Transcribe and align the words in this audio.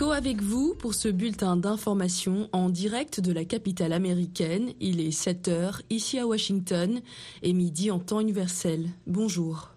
Avec 0.00 0.40
vous 0.40 0.74
pour 0.74 0.94
ce 0.94 1.08
bulletin 1.08 1.56
d'information 1.56 2.48
en 2.52 2.70
direct 2.70 3.20
de 3.20 3.30
la 3.30 3.44
capitale 3.44 3.92
américaine. 3.92 4.72
Il 4.80 5.00
est 5.00 5.10
7 5.10 5.48
heures 5.48 5.82
ici 5.90 6.18
à 6.18 6.26
Washington 6.26 7.00
et 7.42 7.52
midi 7.52 7.90
en 7.90 7.98
temps 7.98 8.20
universel. 8.20 8.88
Bonjour. 9.06 9.70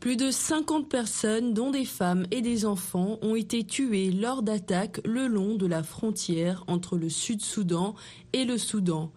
Plus 0.00 0.16
de 0.16 0.30
50 0.30 0.88
personnes, 0.88 1.54
dont 1.54 1.72
des 1.72 1.84
femmes 1.84 2.24
et 2.30 2.40
des 2.40 2.64
enfants, 2.64 3.18
ont 3.20 3.34
été 3.34 3.64
tuées 3.64 4.12
lors 4.12 4.42
d'attaques 4.42 5.00
le 5.04 5.26
long 5.26 5.56
de 5.56 5.66
la 5.66 5.82
frontière 5.82 6.62
entre 6.68 6.96
le 6.96 7.08
Sud-Soudan 7.08 7.96
et 8.32 8.44
le 8.44 8.58
Soudan. 8.58 9.10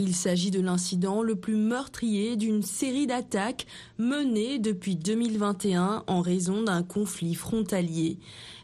Il 0.00 0.14
s'agit 0.14 0.52
de 0.52 0.60
l'incident 0.60 1.22
le 1.22 1.34
plus 1.34 1.56
meurtrier 1.56 2.36
d'une 2.36 2.62
série 2.62 3.08
d'attaques 3.08 3.66
menées 3.98 4.60
depuis 4.60 4.94
2021 4.94 6.04
en 6.06 6.20
raison 6.20 6.62
d'un 6.62 6.84
conflit 6.84 7.34
frontalier. 7.34 8.18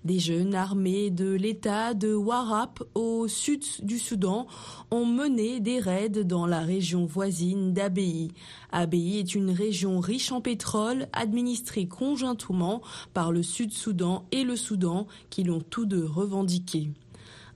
Des 0.05 0.21
jeunes 0.21 0.55
armés 0.55 1.11
de 1.11 1.33
l'État 1.33 1.93
de 1.95 2.15
Warap 2.15 2.85
au 2.95 3.27
sud 3.27 3.65
du 3.83 3.99
Soudan 3.99 4.47
ont 4.93 5.07
mené 5.07 5.59
des 5.59 5.81
raids 5.81 6.25
dans 6.25 6.47
la 6.47 6.61
région 6.61 7.05
voisine 7.05 7.73
d'Abei. 7.73 8.29
Abei 8.71 9.19
est 9.19 9.35
une 9.35 9.51
région 9.51 9.99
riche 9.99 10.31
en 10.31 10.41
pétrole 10.41 11.09
administrée 11.13 11.89
conjointement 11.89 12.81
par 13.13 13.33
le 13.33 13.43
Sud-Soudan 13.43 14.27
et 14.31 14.45
le 14.45 14.55
Soudan 14.55 15.09
qui 15.31 15.43
l'ont 15.43 15.63
tous 15.63 15.87
deux 15.87 16.05
revendiqué. 16.05 16.91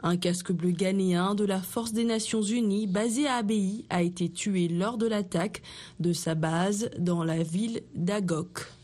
Un 0.02 0.16
casque 0.16 0.52
bleu 0.52 0.70
ghanéen 0.70 1.34
de 1.34 1.44
la 1.44 1.60
Force 1.60 1.92
des 1.92 2.04
Nations 2.04 2.42
Unies 2.42 2.86
basé 2.86 3.26
à 3.26 3.36
Abei 3.36 3.84
a 3.90 4.02
été 4.02 4.28
tué 4.28 4.68
lors 4.68 4.96
de 4.96 5.06
l'attaque 5.06 5.62
de 5.98 6.12
sa 6.12 6.36
base 6.36 6.90
dans 6.98 7.24
la 7.24 7.42
ville 7.42 7.82
d'Agok. 7.94 8.77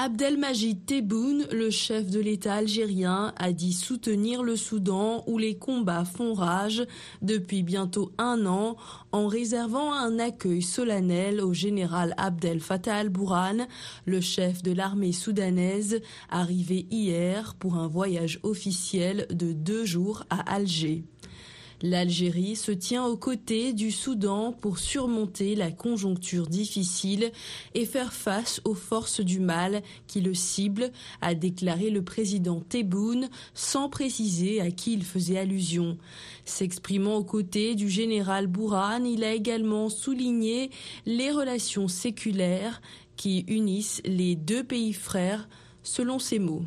Abdelmajid 0.00 0.86
Tebboune, 0.86 1.48
le 1.50 1.70
chef 1.70 2.08
de 2.08 2.20
l'État 2.20 2.54
algérien, 2.54 3.32
a 3.36 3.50
dit 3.50 3.72
soutenir 3.72 4.44
le 4.44 4.54
Soudan 4.54 5.24
où 5.26 5.38
les 5.38 5.56
combats 5.58 6.04
font 6.04 6.34
rage 6.34 6.86
depuis 7.20 7.64
bientôt 7.64 8.12
un 8.16 8.46
an 8.46 8.76
en 9.10 9.26
réservant 9.26 9.92
un 9.92 10.20
accueil 10.20 10.62
solennel 10.62 11.40
au 11.40 11.52
général 11.52 12.14
Abdel 12.16 12.60
Fattah 12.60 12.94
al-Bourhan, 12.94 13.66
le 14.04 14.20
chef 14.20 14.62
de 14.62 14.70
l'armée 14.70 15.10
soudanaise, 15.10 16.00
arrivé 16.30 16.86
hier 16.92 17.56
pour 17.58 17.74
un 17.74 17.88
voyage 17.88 18.38
officiel 18.44 19.26
de 19.30 19.52
deux 19.52 19.84
jours 19.84 20.22
à 20.30 20.54
Alger. 20.54 21.02
L'Algérie 21.80 22.56
se 22.56 22.72
tient 22.72 23.04
aux 23.04 23.16
côtés 23.16 23.72
du 23.72 23.92
Soudan 23.92 24.52
pour 24.52 24.78
surmonter 24.78 25.54
la 25.54 25.70
conjoncture 25.70 26.48
difficile 26.48 27.30
et 27.74 27.86
faire 27.86 28.12
face 28.12 28.60
aux 28.64 28.74
forces 28.74 29.20
du 29.20 29.38
mal 29.38 29.82
qui 30.08 30.20
le 30.20 30.34
ciblent, 30.34 30.90
a 31.20 31.34
déclaré 31.34 31.90
le 31.90 32.02
président 32.02 32.60
Tebboune 32.68 33.28
sans 33.54 33.88
préciser 33.88 34.60
à 34.60 34.72
qui 34.72 34.92
il 34.94 35.04
faisait 35.04 35.38
allusion. 35.38 35.98
S'exprimant 36.44 37.14
aux 37.14 37.24
côtés 37.24 37.76
du 37.76 37.88
général 37.88 38.48
Bourhan, 38.48 39.04
il 39.04 39.22
a 39.22 39.32
également 39.32 39.88
souligné 39.88 40.70
les 41.06 41.30
relations 41.30 41.86
séculaires 41.86 42.82
qui 43.14 43.44
unissent 43.46 44.02
les 44.04 44.34
deux 44.34 44.64
pays 44.64 44.92
frères, 44.92 45.48
selon 45.84 46.18
ses 46.18 46.40
mots. 46.40 46.64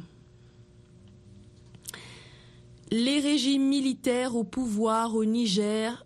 Les 2.93 3.21
régimes 3.21 3.69
militaires 3.69 4.35
au 4.35 4.43
pouvoir 4.43 5.15
au 5.15 5.23
Niger, 5.23 6.05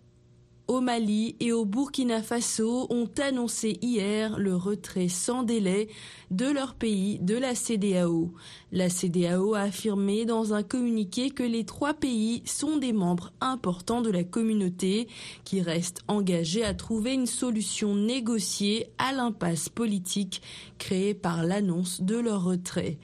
au 0.68 0.80
Mali 0.80 1.34
et 1.40 1.50
au 1.50 1.64
Burkina 1.64 2.22
Faso 2.22 2.86
ont 2.90 3.10
annoncé 3.20 3.76
hier 3.82 4.38
le 4.38 4.54
retrait 4.54 5.08
sans 5.08 5.42
délai 5.42 5.88
de 6.30 6.46
leur 6.46 6.76
pays 6.76 7.18
de 7.18 7.34
la 7.36 7.56
CDAO. 7.56 8.32
La 8.70 8.88
CDAO 8.88 9.54
a 9.54 9.62
affirmé 9.62 10.26
dans 10.26 10.54
un 10.54 10.62
communiqué 10.62 11.30
que 11.30 11.42
les 11.42 11.64
trois 11.64 11.92
pays 11.92 12.42
sont 12.44 12.76
des 12.76 12.92
membres 12.92 13.32
importants 13.40 14.00
de 14.00 14.10
la 14.10 14.22
communauté 14.22 15.08
qui 15.42 15.62
restent 15.62 16.04
engagés 16.06 16.64
à 16.64 16.72
trouver 16.72 17.14
une 17.14 17.26
solution 17.26 17.96
négociée 17.96 18.90
à 18.98 19.12
l'impasse 19.12 19.68
politique 19.68 20.40
créée 20.78 21.14
par 21.14 21.42
l'annonce 21.42 22.00
de 22.00 22.14
leur 22.16 22.44
retrait. 22.44 22.98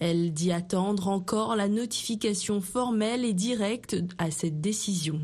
Elle 0.00 0.32
dit 0.32 0.52
attendre 0.52 1.08
encore 1.08 1.56
la 1.56 1.68
notification 1.68 2.60
formelle 2.60 3.24
et 3.24 3.32
directe 3.32 3.96
à 4.18 4.30
cette 4.30 4.60
décision. 4.60 5.20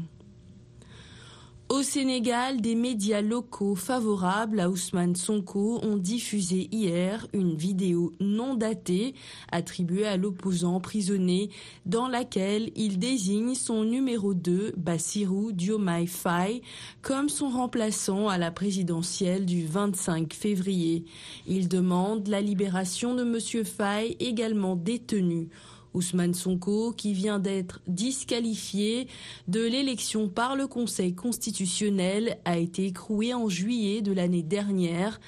Au 1.71 1.85
Sénégal, 1.85 2.61
des 2.61 2.75
médias 2.75 3.21
locaux 3.21 3.77
favorables 3.77 4.59
à 4.59 4.69
Ousmane 4.69 5.15
Sonko 5.15 5.79
ont 5.85 5.99
diffusé 5.99 6.69
hier 6.73 7.29
une 7.33 7.55
vidéo 7.55 8.13
non 8.19 8.57
datée 8.57 9.15
attribuée 9.53 10.05
à 10.05 10.17
l'opposant 10.17 10.75
emprisonné 10.75 11.49
dans 11.87 12.09
laquelle 12.09 12.73
il 12.75 12.99
désigne 12.99 13.55
son 13.55 13.85
numéro 13.85 14.35
2, 14.35 14.73
Bassirou 14.77 15.53
Diomaye 15.53 16.09
Faye, 16.09 16.63
comme 17.03 17.29
son 17.29 17.49
remplaçant 17.49 18.27
à 18.27 18.37
la 18.37 18.51
présidentielle 18.51 19.47
du 19.47 19.65
25 19.65 20.35
février. 20.35 21.05
Il 21.47 21.69
demande 21.69 22.27
la 22.27 22.41
libération 22.41 23.15
de 23.15 23.23
M. 23.23 23.65
Faye, 23.65 24.17
également 24.19 24.75
détenu. 24.75 25.51
Ousmane 25.95 26.35
Sonko, 26.35 26.93
qui 26.93 27.13
vient 27.13 27.39
d'être 27.39 27.81
disqualifié 27.87 29.09
de 29.49 29.61
l'élection 29.61 30.29
par 30.29 30.57
le 30.57 30.67
Conseil 30.67 31.15
constitutionnel, 31.15 32.39
a 32.45 32.59
été 32.59 32.87
écroué 32.87 33.35
en 33.35 33.49
juillet 33.49 34.03
de 34.03 34.13
l'année 34.13 34.43
dernière 34.43 35.21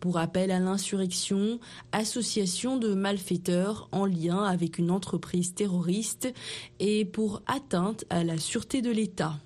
pour 0.00 0.18
appel 0.18 0.50
à 0.50 0.58
l'insurrection, 0.58 1.58
association 1.92 2.76
de 2.76 2.94
malfaiteurs 2.94 3.88
en 3.92 4.06
lien 4.06 4.42
avec 4.44 4.78
une 4.78 4.90
entreprise 4.90 5.54
terroriste 5.54 6.32
et 6.78 7.04
pour 7.04 7.42
atteinte 7.46 8.04
à 8.10 8.24
la 8.24 8.38
sûreté 8.38 8.82
de 8.82 8.90
l'État. 8.90 9.38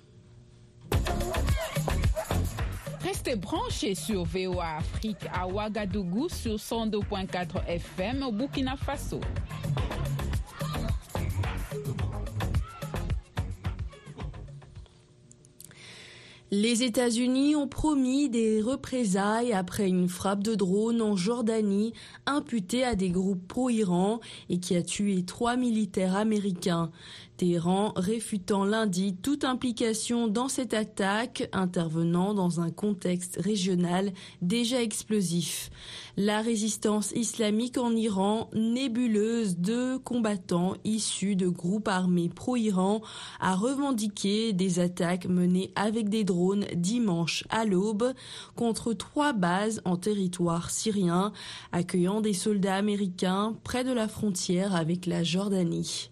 Restez 3.03 3.35
branchés 3.35 3.95
sur 3.95 4.23
VOA 4.23 4.77
Afrique 4.77 5.25
à 5.33 5.47
Ouagadougou 5.47 6.29
sur 6.29 6.55
102.4 6.55 7.65
FM 7.67 8.23
au 8.23 8.31
Burkina 8.31 8.75
Faso. 8.77 9.19
Les 16.55 16.83
États-Unis 16.83 17.55
ont 17.55 17.67
promis 17.67 18.29
des 18.29 18.61
représailles 18.61 19.53
après 19.53 19.87
une 19.87 20.07
frappe 20.07 20.43
de 20.43 20.53
drone 20.53 21.01
en 21.01 21.15
Jordanie 21.15 21.93
imputée 22.27 22.83
à 22.83 22.93
des 22.93 23.09
groupes 23.09 23.47
pro-Iran 23.47 24.19
et 24.51 24.59
qui 24.59 24.75
a 24.75 24.83
tué 24.83 25.23
trois 25.23 25.57
militaires 25.57 26.15
américains. 26.15 26.91
Téhéran 27.37 27.93
réfutant 27.95 28.63
lundi 28.63 29.15
toute 29.15 29.43
implication 29.43 30.27
dans 30.27 30.49
cette 30.49 30.75
attaque 30.75 31.49
intervenant 31.51 32.35
dans 32.35 32.61
un 32.61 32.69
contexte 32.69 33.39
régional 33.41 34.11
déjà 34.43 34.83
explosif. 34.83 35.71
La 36.15 36.41
résistance 36.41 37.11
islamique 37.13 37.79
en 37.79 37.95
Iran, 37.95 38.51
nébuleuse 38.53 39.57
de 39.57 39.97
combattants 39.97 40.75
issus 40.83 41.35
de 41.35 41.47
groupes 41.47 41.87
armés 41.87 42.29
pro-Iran, 42.29 43.01
a 43.39 43.55
revendiqué 43.55 44.53
des 44.53 44.79
attaques 44.79 45.25
menées 45.25 45.71
avec 45.75 46.09
des 46.09 46.23
drones 46.23 46.65
dimanche 46.75 47.45
à 47.49 47.65
l'aube 47.65 48.13
contre 48.55 48.93
trois 48.93 49.33
bases 49.33 49.81
en 49.85 49.97
territoire 49.97 50.69
syrien 50.69 51.33
accueillant 51.71 52.21
des 52.21 52.33
soldats 52.33 52.75
américains 52.75 53.57
près 53.63 53.83
de 53.83 53.91
la 53.91 54.07
frontière 54.07 54.75
avec 54.75 55.07
la 55.07 55.23
Jordanie. 55.23 56.11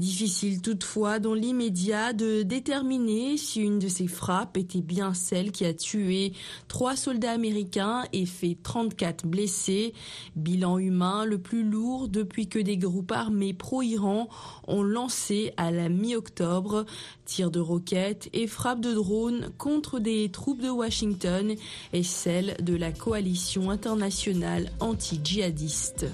Difficile 0.00 0.62
toutefois 0.62 1.18
dans 1.18 1.34
l'immédiat 1.34 2.14
de 2.14 2.40
déterminer 2.40 3.36
si 3.36 3.60
une 3.60 3.78
de 3.78 3.88
ces 3.88 4.06
frappes 4.06 4.56
était 4.56 4.80
bien 4.80 5.12
celle 5.12 5.52
qui 5.52 5.66
a 5.66 5.74
tué 5.74 6.32
trois 6.68 6.96
soldats 6.96 7.32
américains 7.32 8.04
et 8.14 8.24
fait 8.24 8.56
34 8.62 9.26
blessés. 9.26 9.92
Bilan 10.36 10.78
humain 10.78 11.26
le 11.26 11.36
plus 11.36 11.64
lourd 11.64 12.08
depuis 12.08 12.48
que 12.48 12.58
des 12.58 12.78
groupes 12.78 13.12
armés 13.12 13.52
pro-Iran 13.52 14.30
ont 14.66 14.82
lancé 14.82 15.52
à 15.58 15.70
la 15.70 15.90
mi-octobre 15.90 16.86
tirs 17.26 17.50
de 17.50 17.60
roquettes 17.60 18.30
et 18.32 18.46
frappes 18.46 18.80
de 18.80 18.94
drones 18.94 19.50
contre 19.58 19.98
des 19.98 20.30
troupes 20.30 20.62
de 20.62 20.70
Washington 20.70 21.54
et 21.92 22.02
celles 22.04 22.56
de 22.62 22.74
la 22.74 22.90
coalition 22.90 23.68
internationale 23.68 24.70
anti-djihadiste. 24.80 26.06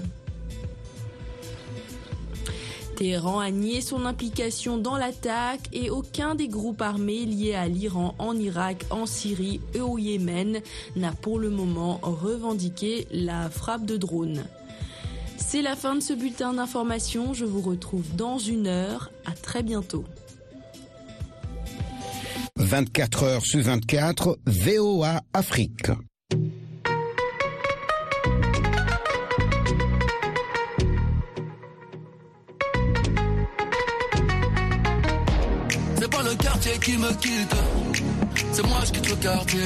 Téhéran 2.96 3.40
a 3.40 3.50
nié 3.50 3.82
son 3.82 4.06
implication 4.06 4.78
dans 4.78 4.96
l'attaque 4.96 5.68
et 5.74 5.90
aucun 5.90 6.34
des 6.34 6.48
groupes 6.48 6.80
armés 6.80 7.26
liés 7.26 7.54
à 7.54 7.68
l'Iran 7.68 8.14
en 8.18 8.34
Irak, 8.36 8.86
en 8.88 9.04
Syrie 9.04 9.60
et 9.74 9.80
au 9.80 9.98
Yémen 9.98 10.60
n'a 10.96 11.12
pour 11.12 11.38
le 11.38 11.50
moment 11.50 12.00
revendiqué 12.02 13.06
la 13.10 13.50
frappe 13.50 13.84
de 13.84 13.98
drone. 13.98 14.44
C'est 15.36 15.60
la 15.60 15.76
fin 15.76 15.94
de 15.94 16.00
ce 16.00 16.14
bulletin 16.14 16.54
d'information. 16.54 17.34
Je 17.34 17.44
vous 17.44 17.60
retrouve 17.60 18.16
dans 18.16 18.38
une 18.38 18.66
heure. 18.66 19.10
À 19.26 19.32
très 19.32 19.62
bientôt. 19.62 20.04
24 22.56 23.22
heures 23.24 23.44
sur 23.44 23.60
24, 23.60 24.38
VOA 24.46 25.20
Afrique. 25.34 25.90
Qui 36.86 36.96
me 36.98 37.12
quitte. 37.14 37.56
C'est 38.52 38.64
moi, 38.64 38.78
je 38.86 38.92
quitte 38.92 39.10
le 39.10 39.16
quartier. 39.16 39.60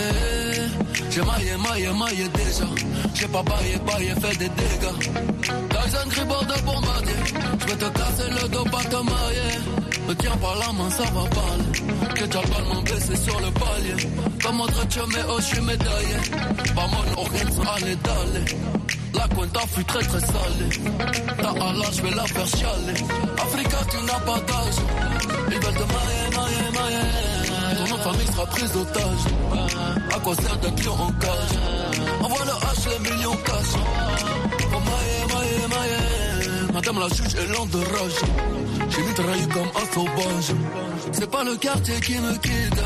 J'ai 1.11 1.23
maillé, 1.23 1.55
maillé, 1.69 1.91
maillé 1.93 2.27
déjà. 2.41 2.67
J'ai 3.15 3.29
pas 3.29 3.43
baillé, 3.43 3.77
baillé, 3.87 4.13
fait 4.23 4.37
des 4.39 4.49
dégâts. 4.61 5.01
Un 6.03 6.09
gribord 6.09 6.47
de 6.47 6.57
bombardier. 6.63 7.21
Je 7.61 7.67
vais 7.67 7.77
te 7.77 7.89
casser 7.99 8.31
le 8.31 8.49
dos, 8.49 8.65
pas 8.65 8.85
te 8.85 8.97
mailler. 9.11 9.53
Me 10.09 10.15
tiens 10.15 10.37
par 10.41 10.57
la 10.63 10.73
main, 10.73 10.91
ça 10.91 11.05
va 11.17 11.25
parler. 11.39 12.15
Que 12.15 12.25
t'as 12.25 12.43
pas 12.53 12.63
mon 12.73 12.81
baissé 12.83 13.17
sur 13.17 13.39
le 13.41 13.51
palier. 13.61 14.09
Comme 14.43 14.61
autre 14.63 14.87
mais 15.13 15.25
oh, 15.29 15.37
je 15.41 15.45
suis 15.45 15.61
médaillé. 15.61 16.17
Pas 16.75 16.87
mon 16.87 17.21
organe, 17.21 17.53
allez, 17.77 17.97
d'aller. 17.97 18.45
La 19.31 19.37
cuenta 19.37 19.61
fut 19.69 19.85
très 19.85 20.01
très 20.01 20.21
salée. 20.21 20.71
Ta 21.41 21.51
Allah, 21.51 21.89
je 21.93 22.03
vais 22.03 22.11
la 22.11 22.25
faire 22.25 22.47
chialer. 22.47 23.01
Africa, 23.39 23.79
tu 23.91 23.97
n'as 24.05 24.21
pas 24.21 24.41
d'âge. 24.41 24.81
Ils 25.49 25.55
veulent 25.55 25.75
te 25.75 25.87
mailler, 25.95 26.27
mailler, 26.37 26.71
mailler. 26.75 27.77
Ton 27.77 27.89
nom 27.89 28.03
famille 28.03 28.27
sera 28.27 28.47
prise 28.47 28.73
d'otage. 28.73 29.25
À 30.15 30.19
quoi 30.21 30.35
sert 30.35 30.57
d'être 30.59 30.85
lion 30.85 30.95
en 30.95 31.13
cage? 31.13 31.55
Envoie 32.23 32.45
le 32.45 32.51
H, 32.51 32.89
les 32.91 33.11
millions 33.11 33.37
cash. 33.45 33.73
Oh 34.63 34.81
mailler, 34.81 35.35
mailler, 35.35 35.67
mailler. 35.69 36.73
Madame 36.73 36.99
la 36.99 37.09
juge 37.09 37.35
est 37.35 37.53
lente 37.53 37.71
de 37.71 37.79
rage. 37.79 38.21
J'ai 38.91 39.03
mitraillé 39.03 39.47
comme 39.49 39.71
un 39.77 39.95
sauvage. 39.95 40.55
C'est 41.13 41.31
pas 41.31 41.45
le 41.45 41.57
quartier 41.57 42.01
qui 42.01 42.19
me 42.19 42.33
quitte. 42.39 42.83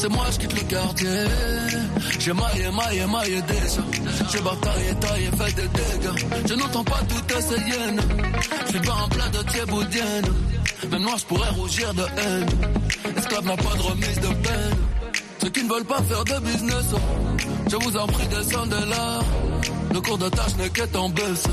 C'est 0.00 0.08
moi, 0.08 0.24
je 0.32 0.38
quitte 0.38 0.54
le 0.54 0.66
quartier. 0.66 1.24
J'ai 2.20 2.32
maillé, 2.32 2.70
maillé, 2.70 3.04
maillé 3.06 3.42
déjà. 3.42 3.82
J'ai 4.32 4.40
bataillé, 4.40 4.94
taillé, 4.98 5.26
fait 5.26 5.54
des 5.56 5.68
dégâts. 5.68 6.46
Je 6.48 6.54
n'entends 6.54 6.84
pas 6.84 7.00
toutes 7.06 7.42
ces 7.42 7.60
hyènes. 7.60 8.00
Je 8.64 8.70
suis 8.70 8.80
pas 8.80 8.94
en 8.94 9.08
plein 9.10 9.28
de 9.28 9.42
thieboudienne. 9.50 10.24
Même 10.90 11.02
moi, 11.02 11.16
je 11.18 11.24
pourrais 11.26 11.50
rougir 11.50 11.92
de 11.92 12.02
haine. 12.02 12.48
Esclave 13.14 13.44
n'a 13.44 13.56
pas 13.58 13.76
de 13.76 13.82
remise 13.82 14.20
de 14.20 14.28
peine. 14.28 14.76
Ceux 15.42 15.50
qui 15.50 15.64
ne 15.64 15.68
veulent 15.68 15.84
pas 15.84 16.02
faire 16.02 16.24
de 16.24 16.46
business, 16.46 16.86
je 17.70 17.76
vous 17.76 17.96
en 17.98 18.06
prie, 18.06 18.26
descendez 18.28 18.86
là. 18.88 19.20
Le 19.92 20.00
cours 20.00 20.16
de 20.16 20.30
tâche 20.30 20.56
n'est 20.56 20.70
qu'être 20.70 20.98
en 20.98 21.10
baisse. 21.10 21.44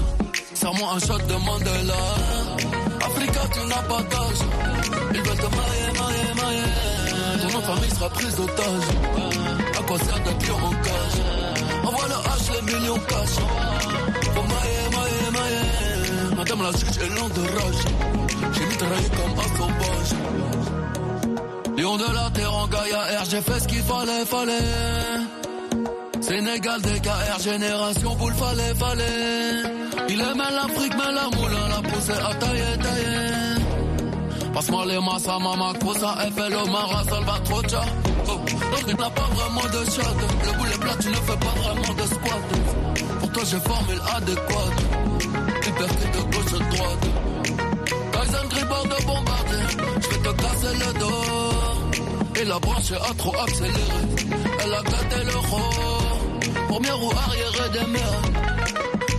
Serre-moi 0.53 0.93
un 0.95 1.00
shot 1.00 1.17
de 1.17 1.33
Mandela. 1.33 2.15
Africa, 3.01 3.41
tu 3.53 3.67
n'as 3.67 3.83
pas 3.83 4.03
d'âge. 4.03 4.41
Ils 5.13 5.21
veulent 5.21 5.35
te 5.35 5.41
mailler, 5.41 6.00
mailler, 6.00 6.33
mailler. 6.41 6.87
Famille 7.67 7.89
sera 7.89 8.09
prise 8.09 8.33
d'otage. 8.37 8.87
À 9.77 9.83
quoi 9.83 9.97
sert 9.99 10.19
d'être 10.23 10.47
lion 10.47 10.55
en 10.55 10.71
cage? 10.85 11.19
Envoie 11.83 12.07
le 12.07 12.13
H, 12.13 12.49
les 12.55 12.61
millions 12.61 12.99
cash. 13.09 13.35
Faut 14.33 14.45
mailler, 14.51 14.85
mailler, 14.95 15.29
mailler. 15.35 16.35
Madame 16.37 16.61
la 16.63 16.71
juge 16.71 16.97
est 17.03 17.19
lente 17.19 17.33
de 17.33 17.41
rage. 17.41 17.83
J'ai 18.53 18.65
mitraillé 18.67 19.09
comme 19.17 19.35
un 19.37 19.49
sauvage. 19.57 20.11
Lion 21.77 21.97
de 21.97 22.13
la 22.13 22.29
terre 22.29 22.55
en 22.55 22.67
Gaïa 22.67 23.01
R, 23.19 23.25
j'ai 23.29 23.41
fait 23.41 23.59
ce 23.59 23.67
qu'il 23.67 23.83
fallait, 23.83 24.25
fallait. 24.25 26.21
Sénégal, 26.21 26.81
DKR, 26.81 27.39
génération 27.41 28.15
boule, 28.15 28.33
fallait, 28.33 28.73
fallait. 28.75 29.63
Il 30.07 30.21
aimait 30.21 30.51
l'Afrique, 30.55 30.93
mais 30.97 31.11
la 31.13 31.25
moule, 31.37 31.57
la 31.69 31.81
poussée 31.89 32.11
à 32.13 32.33
tailler, 32.35 32.77
tailler. 32.81 33.46
Passe-moi 34.57 34.86
les 34.88 35.00
masses 35.00 35.27
mama, 35.27 35.71
cosa, 35.80 36.15
FL, 36.36 36.71
Mara, 36.71 37.04
Salvatrocha. 37.04 37.86
Oh, 38.27 38.39
l'autre 38.71 38.98
n'a 38.98 39.09
pas 39.12 39.30
vraiment 39.36 39.62
de 39.62 39.86
shot. 39.86 40.18
Le 40.45 40.57
boulet 40.57 40.77
plat, 40.81 40.95
tu 41.00 41.09
ne 41.09 41.13
fais 41.13 41.38
pas 41.38 41.54
vraiment 41.62 41.94
de 41.94 42.01
squat. 42.07 43.19
Pour 43.19 43.31
toi, 43.33 43.44
j'ai 43.45 43.59
formule 43.59 44.01
adéquate. 44.15 44.80
Liberté 45.63 46.06
de 46.12 46.21
gauche 46.33 46.54
à 46.56 46.75
droite. 46.75 47.07
Kaizen 48.13 48.48
gribord 48.50 48.83
de 48.86 49.06
bombarder. 49.06 49.63
Je 50.01 50.07
vais 50.07 50.21
te 50.24 50.42
casser 50.42 50.74
le 50.74 51.00
dos. 51.01 52.42
Et 52.42 52.45
la 52.45 52.57
branche 52.57 52.92
a 52.94 53.13
trop 53.13 53.36
accéléré. 53.36 53.77
Elle 54.63 54.74
a 54.74 54.81
gâté 54.81 55.24
le 55.24 55.38
rôle. 55.38 56.68
Première 56.68 56.98
roue 56.98 57.12
arrière 57.12 57.69
des 57.74 57.92
mers. 57.92 58.21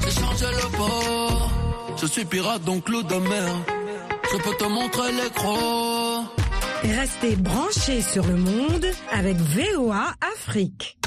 J'ai 0.05 0.21
changé 0.21 0.47
le 0.51 0.77
port. 0.77 1.51
Je 1.97 2.07
suis 2.07 2.25
pirate, 2.25 2.65
donc 2.65 2.89
l'eau 2.89 3.05
de 3.05 3.15
mer. 3.15 3.78
Je 4.31 4.37
peux 4.37 4.55
te 4.57 4.65
montrer 4.65 5.13
l'écran. 5.13 6.25
Restez 6.83 7.37
branchés 7.37 8.03
sur 8.03 8.25
le 8.27 8.37
monde 8.37 8.87
avec 9.13 9.37
VOA 9.37 10.15
Afrique. 10.21 10.99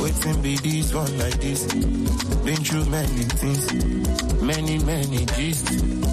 Waiting 0.00 0.42
be 0.42 0.56
this 0.56 0.94
one 0.94 1.18
like 1.18 1.38
this. 1.40 1.66
Been 2.44 2.56
through 2.56 2.86
many 2.86 3.24
things, 3.36 3.72
many, 4.42 4.78
many. 4.78 5.26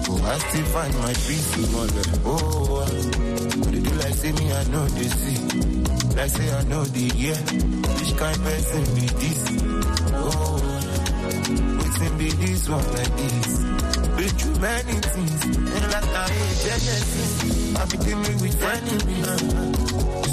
Oh, 0.08 0.20
I 0.24 0.38
still 0.38 0.64
find 0.66 0.94
my 1.00 1.12
peace. 1.12 1.56
Oh, 2.24 2.86
but 3.62 3.70
do 3.70 3.90
like 3.96 4.14
say 4.14 4.32
me, 4.32 4.52
I 4.52 4.64
know 4.64 4.84
they 4.86 5.08
see. 5.08 5.91
Like 6.16 6.30
say 6.30 6.50
I 6.52 6.62
know 6.64 6.84
the 6.84 7.04
yeah. 7.16 7.40
Which 7.98 8.16
kind 8.16 8.40
person 8.42 8.84
be 8.94 9.06
this? 9.20 9.40
Oh, 10.14 10.60
waiting 11.78 12.18
be 12.18 12.28
this 12.30 12.68
one 12.68 12.86
like 12.92 13.16
this. 13.16 13.62
Been 14.16 14.28
through 14.38 14.58
many 14.60 14.92
things, 14.92 15.44
and 15.44 15.86
like 15.92 16.12
I 16.12 16.28
hate 16.28 16.58
Genesis. 16.64 17.76
I 17.76 17.84
be 17.90 17.96
dealing 17.96 18.38
with 18.44 18.62
enemies. 18.62 19.30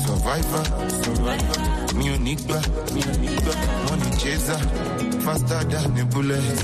Survivor, 0.05 0.63
survivor. 1.03 1.95
Me 1.95 2.05
unique, 2.05 2.47
me 2.93 3.01
unique. 3.01 3.47
Money 3.87 4.11
chaser, 4.19 4.59
faster 5.23 5.63
than 5.63 5.97
a 5.97 6.05
bullet. 6.05 6.57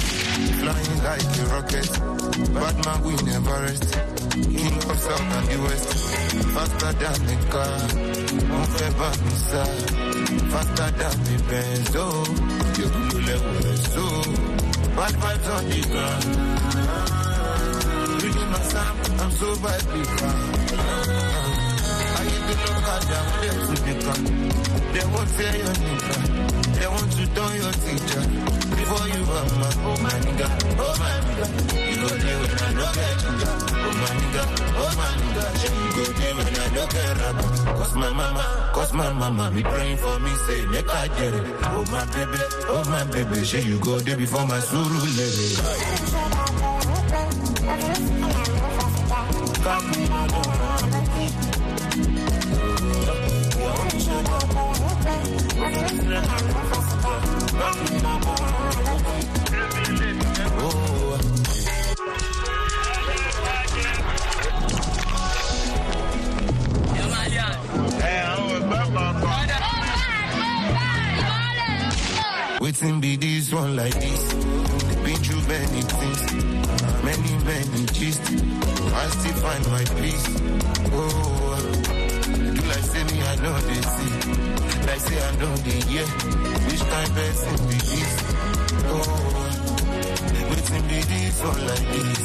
Flying 0.59 0.99
like 1.07 1.37
a 1.39 1.45
rocket. 1.55 1.91
Bad 2.53 2.75
man, 2.85 2.99
we 3.03 3.13
never 3.23 3.57
rest. 3.63 3.93
King 4.31 4.77
of 4.91 4.99
South 4.99 5.33
and 5.37 5.47
the 5.47 5.57
West. 5.63 5.89
Faster 6.53 6.91
than 6.99 7.21
a 7.31 7.35
car. 7.49 8.04
Pas 8.97 9.13
ça. 9.35 9.63
Faster 10.51 10.91
than 10.99 11.15
the 11.25 11.35
Benz. 11.49 11.95
Oh, 11.95 12.23
you 12.77 12.87
could 13.09 13.23
level 13.27 13.77
so. 13.93 14.05
Bad 14.95 15.13
vibes 15.21 15.47
on 15.55 15.63
the 15.69 15.81
ground. 15.91 16.25
Reading 18.23 18.49
my 18.51 18.61
sound, 18.71 18.97
I'm 19.21 19.31
so 19.31 19.49
badly 19.63 20.03
found. 20.03 20.55
I 22.15 22.27
to 23.65 23.75
the 23.83 23.93
ground. 24.01 24.27
They 24.93 25.05
won't 25.11 25.29
say 25.29 25.51
your 25.59 25.75
nigga. 25.83 26.15
They 26.79 26.87
want 26.87 27.11
to 27.11 27.23
turn 27.35 27.53
your 27.61 27.73
teacher. 27.83 28.23
Before 28.75 29.07
you 29.11 29.21
are 29.35 29.47
my, 29.59 29.69
oh 29.87 29.97
my 30.05 30.15
nigga, 30.23 30.47
oh 30.79 30.93
my 31.01 31.15
nigga. 31.25 31.47
You 31.89 31.95
go 32.01 32.09
there 32.23 32.39
when 32.39 32.51
I 32.55 32.71
no 32.79 32.87
get 32.95 33.13
ginger. 33.19 33.53
Oh 33.75 33.93
my 34.01 34.11
nigga, 34.19 34.43
oh 34.81 34.91
my 34.99 35.09
nigga. 35.19 35.43
You 35.63 35.89
go 35.95 36.03
there 36.19 36.35
when 36.35 36.53
I 36.55 36.75
no 36.75 36.83
get. 36.87 37.64
Cause 37.85 37.95
my 37.97 38.09
mama, 38.09 38.71
cause 38.73 38.93
my 38.93 39.13
mama 39.13 39.51
be 39.53 39.61
praying 39.61 39.97
for 39.97 40.19
me, 40.19 40.31
say 40.47 40.65
make 40.65 40.89
I 40.89 41.07
get 41.07 41.35
it. 41.35 41.45
Oh 41.65 41.85
my 41.91 42.03
baby, 42.05 42.39
oh 42.67 42.83
my 42.89 43.03
baby. 43.03 43.45
Say 43.45 43.61
you 43.61 43.77
go 43.79 43.99
there 43.99 44.17
before 44.17 44.47
my 44.47 44.59
suru 44.59 45.01
lady. 45.15 46.65
Waiting 72.85 73.01
be 73.01 73.15
this 73.15 73.51
one 73.51 73.75
like 73.75 73.95
this. 73.99 74.33
Been 75.01 75.17
through 75.25 75.41
many 75.49 75.81
things, 75.81 76.21
many, 77.03 77.33
many 77.43 77.85
gist. 77.87 78.21
I 78.21 79.07
still 79.09 79.37
find 79.41 79.65
my 79.73 79.83
peace. 79.97 80.25
Oh, 80.93 81.57
do 82.53 82.61
like 82.69 82.85
say 82.85 83.03
me, 83.09 83.17
I 83.23 83.35
know 83.41 83.57
they 83.65 83.81
see. 83.95 84.13
Like 84.85 85.01
say 85.01 85.17
I 85.17 85.31
know 85.41 85.53
they 85.65 85.79
hear. 85.89 86.05
Which 86.69 86.83
kind 86.85 87.11
person 87.17 87.57
be 87.65 87.79
this? 87.89 88.13
Oh, 88.85 89.17
waiting 90.51 90.85
be 90.85 90.99
this 91.09 91.41
one 91.41 91.61
like 91.65 91.87
this. 91.89 92.21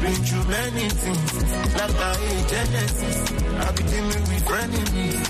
Been 0.00 0.20
through 0.24 0.46
many 0.48 0.88
things, 0.88 1.32
like 1.76 2.00
I 2.00 2.16
hate 2.24 2.48
Genesis. 2.48 3.18
I 3.52 3.72
be 3.76 3.82
dealing 3.82 4.24
with 4.32 4.44
frenemies. 4.48 5.26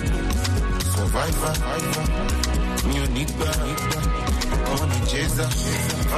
Survivor, 0.94 1.54
survivor. 1.58 2.88
Me 2.88 2.94
unique, 2.94 3.34
unique. 3.34 4.20
Money 4.20 4.29
wanacheza 4.74 5.48